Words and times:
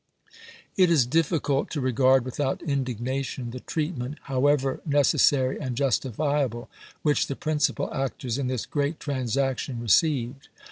It 0.77 0.89
is 0.89 1.05
difficult 1.05 1.69
to 1.69 1.79
regard 1.79 2.25
without 2.25 2.63
indignation 2.63 3.51
the 3.51 3.59
treatment, 3.59 4.17
however 4.23 4.81
necessary 4.83 5.59
and 5.61 5.77
justifiable, 5.77 6.71
which 7.03 7.27
the 7.27 7.35
principal 7.35 7.93
actors 7.93 8.39
in 8.39 8.47
this 8.47 8.65
great 8.65 8.99
transaction 8.99 9.79
re 9.79 9.89
ceived. 9.89 10.47